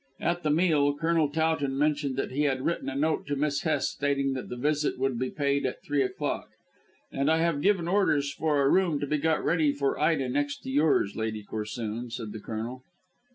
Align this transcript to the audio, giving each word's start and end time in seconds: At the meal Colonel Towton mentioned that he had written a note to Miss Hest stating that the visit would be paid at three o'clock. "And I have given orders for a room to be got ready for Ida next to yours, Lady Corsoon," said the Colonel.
At 0.19 0.41
the 0.41 0.49
meal 0.49 0.95
Colonel 0.97 1.29
Towton 1.29 1.77
mentioned 1.77 2.15
that 2.15 2.31
he 2.31 2.45
had 2.45 2.63
written 2.65 2.89
a 2.89 2.95
note 2.95 3.27
to 3.27 3.35
Miss 3.35 3.61
Hest 3.61 3.91
stating 3.91 4.33
that 4.33 4.49
the 4.49 4.57
visit 4.57 4.97
would 4.97 5.19
be 5.19 5.29
paid 5.29 5.63
at 5.63 5.83
three 5.83 6.01
o'clock. 6.01 6.49
"And 7.11 7.29
I 7.29 7.37
have 7.37 7.61
given 7.61 7.87
orders 7.87 8.33
for 8.33 8.63
a 8.63 8.67
room 8.69 8.99
to 9.01 9.05
be 9.05 9.19
got 9.19 9.45
ready 9.45 9.71
for 9.71 9.99
Ida 9.99 10.27
next 10.27 10.63
to 10.63 10.71
yours, 10.71 11.15
Lady 11.15 11.43
Corsoon," 11.43 12.09
said 12.09 12.31
the 12.31 12.39
Colonel. 12.39 12.83